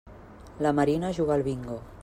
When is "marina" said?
0.79-1.13